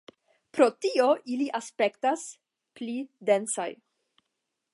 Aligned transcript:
Pro 0.57 0.67
tio 0.85 1.09
ili 1.35 1.47
aspektas 1.61 2.25
"pli 2.79 2.97
densaj". 3.31 3.73